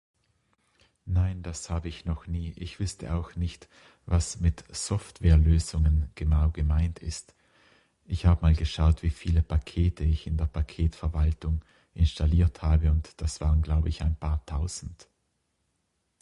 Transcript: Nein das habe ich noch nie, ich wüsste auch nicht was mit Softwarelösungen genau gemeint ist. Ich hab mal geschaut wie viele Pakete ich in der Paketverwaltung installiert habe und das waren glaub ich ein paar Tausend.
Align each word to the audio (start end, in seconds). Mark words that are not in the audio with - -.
Nein 1.05 1.43
das 1.43 1.69
habe 1.69 1.87
ich 1.87 2.05
noch 2.05 2.25
nie, 2.25 2.53
ich 2.55 2.79
wüsste 2.79 3.13
auch 3.13 3.35
nicht 3.35 3.69
was 4.07 4.39
mit 4.39 4.63
Softwarelösungen 4.75 6.09
genau 6.15 6.49
gemeint 6.49 6.97
ist. 6.97 7.35
Ich 8.05 8.25
hab 8.25 8.41
mal 8.41 8.55
geschaut 8.55 9.03
wie 9.03 9.11
viele 9.11 9.43
Pakete 9.43 10.03
ich 10.03 10.25
in 10.25 10.37
der 10.37 10.45
Paketverwaltung 10.47 11.63
installiert 11.93 12.63
habe 12.63 12.89
und 12.89 13.21
das 13.21 13.41
waren 13.41 13.61
glaub 13.61 13.85
ich 13.85 14.01
ein 14.01 14.15
paar 14.15 14.43
Tausend. 14.47 15.07